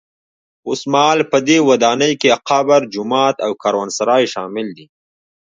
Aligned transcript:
اوسمهال 0.69 1.19
په 1.31 1.37
دې 1.47 1.57
ودانۍ 1.69 2.13
کې 2.21 2.39
قبر، 2.49 2.81
جومات 2.93 3.35
او 3.45 3.51
کاروانسرای 3.63 4.23
شامل 4.33 4.67
دي. 4.77 4.85